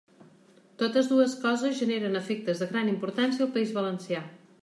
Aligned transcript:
Totes 0.81 1.09
dues 1.11 1.35
coses 1.43 1.75
generen 1.81 2.19
efectes 2.21 2.63
de 2.63 2.69
gran 2.73 2.91
importància 2.95 3.47
al 3.47 3.53
País 3.59 3.77
Valencià. 3.79 4.27